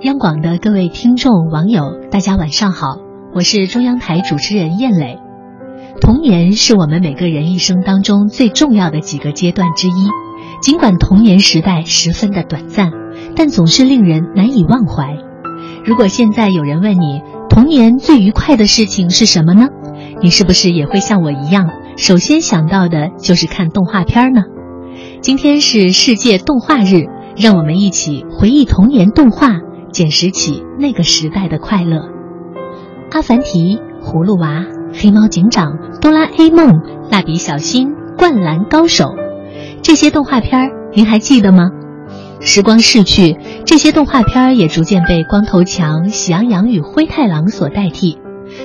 [0.00, 2.96] 央广的各位听众、网友，大家晚上好，
[3.34, 5.18] 我是中央台主持人燕磊。
[6.00, 10.08] 童年是我们每个人一生当中最重要的几个阶段之一，
[10.60, 12.90] 尽管童年时代十分的短暂，
[13.36, 15.16] 但总是令人难以忘怀。
[15.84, 19.68] 如果现在有人问你童年最愉快的事情是什么呢？
[20.20, 24.42] 你是不是也会像我一样，首先想到的就是看动画片呢？
[25.20, 27.06] 今天是世界动画日，
[27.36, 29.60] 让我们一起回忆童年动画。
[29.92, 31.98] 捡拾起那个时代的快乐，
[33.10, 34.60] 《阿凡提》《葫芦娃》
[34.94, 36.68] 《黑猫警长》《哆啦 A 梦》
[37.10, 39.04] 《蜡笔小新》《灌篮高手》，
[39.82, 41.70] 这些动画片您还记得吗？
[42.40, 43.36] 时光逝去，
[43.66, 48.18] 这些动画片也逐渐被光头强、喜羊羊与灰太狼所代替，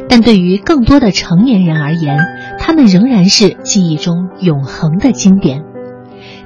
[0.08, 2.20] 但对于更多的成年人而言，
[2.58, 5.66] 他们仍然是记忆中永恒的经典。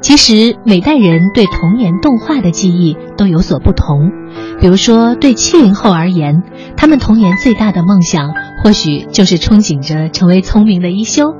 [0.01, 4.11] 其实每代人对童年动画的记忆都有所不同，
[4.59, 6.43] 比如说对七零后而言，
[6.75, 11.35] 他们童年最大的梦想或许就是憧憬着成为聪明的一休；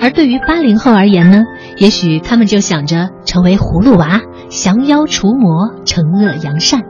[0.00, 1.44] 而对于八零后而言呢，
[1.78, 6.82] 也许他们就想着成为葫芦娃，降妖除魔，惩恶扬善。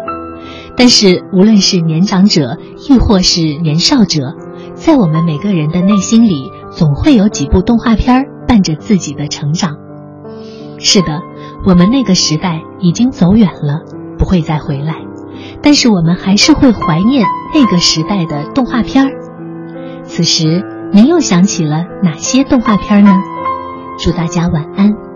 [0.75, 2.57] 但是无论是年长者
[2.89, 4.33] 亦或是年少者，
[4.75, 9.77] 在我们每个人的内心里，总会有几部动画片伴着自己的成长。
[10.83, 11.23] 是的，
[11.67, 13.83] 我们那个时代已经走远了，
[14.19, 14.97] 不会再回来，
[15.63, 19.11] 但是我们还是会怀念那个时代的动画片儿。
[20.05, 23.23] 此时，您又想起了哪些动画片呢？
[23.99, 25.10] 祝大家晚安。